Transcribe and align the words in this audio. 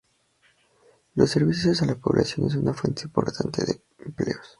Los 1.13 1.29
servicios 1.29 1.83
a 1.83 1.85
la 1.85 1.93
población 1.93 2.47
es 2.47 2.55
una 2.55 2.73
fuente 2.73 3.03
importante 3.03 3.63
de 3.63 3.83
empleos. 4.03 4.49